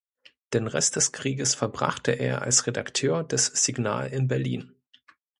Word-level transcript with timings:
Den 0.53 0.65
Rest 0.65 0.95
des 0.95 1.11
Krieges 1.11 1.53
verbrachte 1.53 2.09
er 2.13 2.41
als 2.41 2.65
Redakteur 2.65 3.23
des 3.23 3.45
"Signal" 3.45 4.09
in 4.09 4.27
Berlin. 4.27 4.73